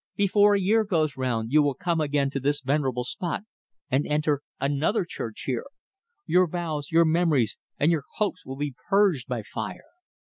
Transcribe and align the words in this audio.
Before 0.15 0.55
a 0.55 0.59
year 0.59 0.83
goes 0.83 1.15
round 1.15 1.51
you 1.51 1.61
will 1.61 1.75
come 1.75 2.01
again 2.01 2.31
to 2.31 2.39
this 2.39 2.61
venerable 2.61 3.03
spot 3.03 3.43
and 3.91 4.03
enter 4.07 4.41
another 4.59 5.05
church 5.05 5.43
here. 5.45 5.67
Your 6.25 6.47
vows, 6.47 6.89
your 6.91 7.05
memories, 7.05 7.55
and 7.77 7.91
your 7.91 8.05
hopes 8.15 8.43
will 8.43 8.57
be 8.57 8.73
purged 8.89 9.27
by 9.27 9.43
fire. 9.43 9.83